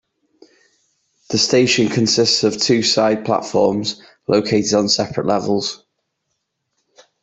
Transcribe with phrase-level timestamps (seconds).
[1.29, 5.85] The station consists of two side platforms located on separate levels.